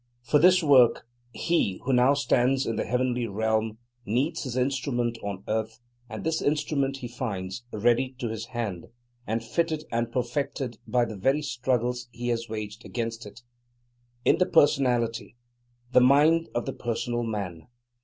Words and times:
For 0.23 0.39
this 0.39 0.63
work, 0.63 1.05
he, 1.31 1.79
who 1.83 1.93
now 1.93 2.15
stands 2.15 2.65
in 2.65 2.75
the 2.75 2.85
heavenly 2.85 3.27
realm, 3.27 3.77
needs 4.03 4.41
his 4.45 4.57
instrument 4.57 5.19
on 5.21 5.43
earth; 5.47 5.79
and 6.09 6.23
this 6.23 6.41
instrument 6.41 6.97
he 6.97 7.07
finds, 7.07 7.63
ready 7.71 8.15
to 8.17 8.27
his 8.27 8.45
hand, 8.47 8.87
and 9.27 9.43
fitted 9.43 9.85
and 9.91 10.11
perfected 10.11 10.79
by 10.87 11.05
the 11.05 11.17
very 11.17 11.43
struggles 11.43 12.07
he 12.11 12.29
has 12.29 12.49
waged 12.49 12.83
against 12.83 13.27
it, 13.27 13.43
in 14.25 14.39
the 14.39 14.47
personality, 14.47 15.35
the 15.91 16.01
"mind," 16.01 16.49
of 16.55 16.65
the 16.65 16.73
personal 16.73 17.21
man. 17.21 17.67